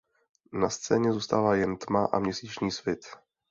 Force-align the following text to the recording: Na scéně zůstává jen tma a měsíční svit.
Na 0.53 0.69
scéně 0.69 1.11
zůstává 1.13 1.55
jen 1.55 1.77
tma 1.77 2.05
a 2.05 2.19
měsíční 2.19 2.71
svit. 2.71 2.99